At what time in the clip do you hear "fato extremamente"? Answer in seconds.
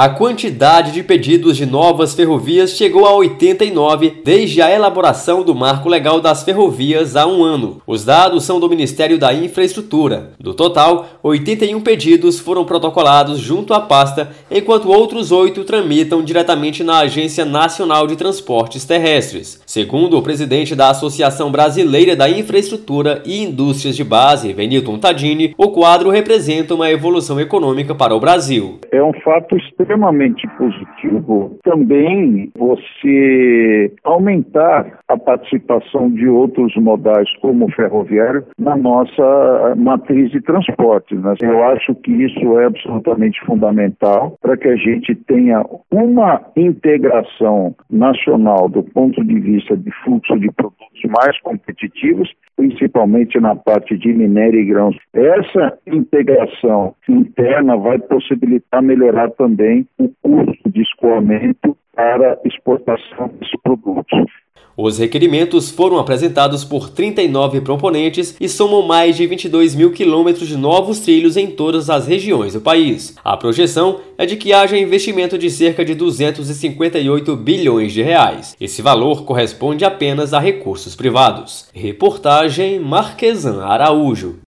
29.22-30.46